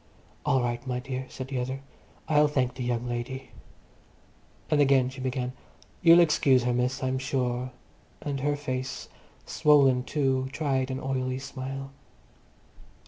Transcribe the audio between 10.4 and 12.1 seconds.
tried an oily smile.